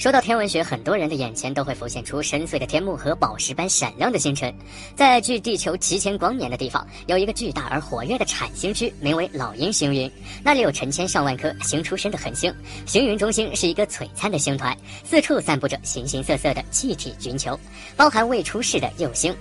[0.00, 4.52] 说到天文学，很多人的眼前都会浮现出深邃的天幕和宝石般闪亮的星辰。
[4.96, 10.10] 在距地球几千光年的地方，有一个巨大而活跃的产星区，名为老鹰星云。
[10.42, 12.52] 那里有成千上万颗星出身的恒星，
[12.86, 17.56] 星云中心是一个璀璨的星团，四处散布着形形色色的气体菌球，
[17.96, 19.32] 包含未出世的幼星。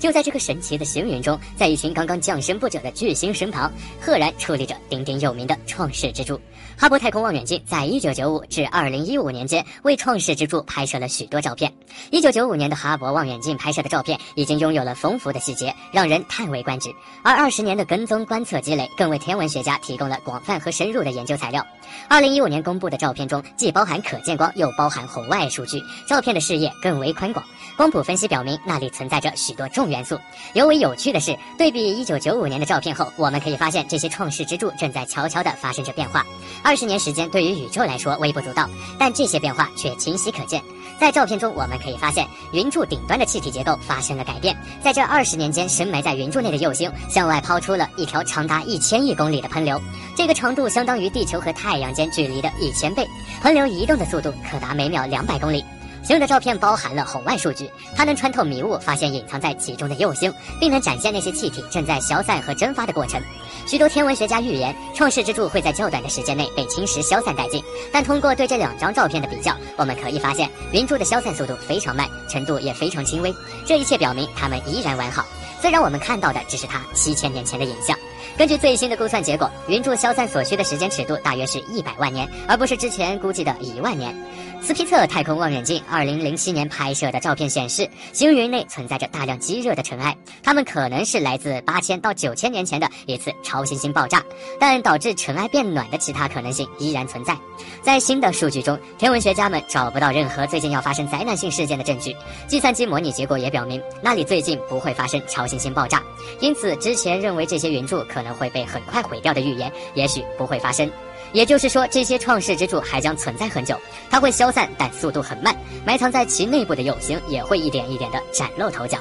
[0.00, 6.40] 就在这个神奇的星云中，在一群刚刚降生不久的巨星身旁，赫然矗立着鼎鼎有名的创世之柱。
[6.78, 11.70] 哈勃太空望远镜在1995至2015年间为创世之柱拍摄了许多照片。
[12.10, 16.90] 1995年的哈勃望远镜拍摄的照片已经拥有了丰富的细节，让人叹为观止。
[17.22, 21.62] 而20年的跟踪观测积累，更为天文学家提供了广泛和深入的研究材料。
[22.08, 27.44] 2015年公布的照片中，既包含可见光，又包含红外数据，照片的视野更为宽广。
[27.76, 29.89] 光谱分析表明，那里存在着许多重。
[29.90, 30.18] 元素
[30.54, 36.24] 尤为有趣的是，对比一九九五年的照片后，我们可以发现这些创世之柱正在悄悄地发生着变化。
[36.62, 38.68] 二十年时间对于宇宙来说微不足道，
[38.98, 40.62] 但这些变化却清晰可见。
[40.98, 44.56] 在照片中，我们可以发现云柱顶端的气体结构发生了改变。
[44.82, 49.80] 在这二十年间，深埋在云柱内的幼星向外抛出了一条长达一千亿公里的喷流，
[50.14, 53.06] 这个长度相当于地球和太阳间距离的一千倍。
[53.40, 55.64] 喷流移动的速度可达每秒两百公里。
[56.02, 63.20] 星的照片包含了红外数据，它能穿透迷雾，发现隐藏在其中的幼星，并能展现那些气体正在消散和蒸发的过程。
[63.66, 67.62] 许多天文学家预言，创世之柱会在较短的时间内被侵蚀消散殆尽。
[67.92, 73.32] 但通过对这两张照片的比较，我们可以发现云柱的消散速度非常慢，程度也非常轻微。
[73.66, 75.24] 这一切表明它们依然完好，
[75.60, 77.96] 虽然我们看到的只是它七千年前的影像。
[78.36, 84.14] 根据最新的估算结果，云柱消散所需的时间尺度大约是一百万年，而不是之前估计的一万年。
[84.62, 94.22] 斯皮策太空望远镜二零零七年拍摄的照片显示，星云内存在着大量积热的尘埃，它们可能是来自八千到九千年前的一次超新星爆炸，
[94.58, 97.34] 但导致尘埃变暖的其他可能性依然存在。
[97.82, 102.14] 在新的数据中，天文学家们找不到任何最近要发生灾难性事件的证据，
[102.46, 106.02] 计算机模拟结果也表明那里最近不会发生超新星爆炸，
[106.40, 110.90] 因此之前认为这些云柱可能会被很快毁掉的预言，也许不会发生。
[111.32, 113.78] 也就是说，这些创世之柱还将存在很久，
[114.10, 115.54] 它会消散，但速度很慢。
[115.86, 118.98] 埋藏在其内部的有形也会一点一点的崭露头角。